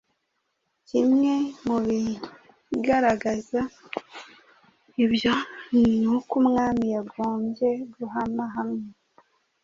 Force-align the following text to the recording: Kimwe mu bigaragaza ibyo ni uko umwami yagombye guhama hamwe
Kimwe 0.87 1.33
mu 1.65 1.77
bigaragaza 1.85 3.61
ibyo 5.03 5.33
ni 5.79 5.93
uko 6.15 6.33
umwami 6.41 6.85
yagombye 6.95 7.69
guhama 7.95 8.45
hamwe 8.55 8.85